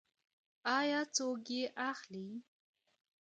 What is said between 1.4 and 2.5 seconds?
یې اخلي؟